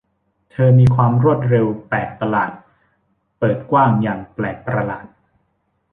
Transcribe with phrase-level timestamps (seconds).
[0.51, 2.51] เธอมีความรวดเร็วแปลกประหลาด
[3.37, 5.05] เปิดกว้างอย่างแปลกประหลาด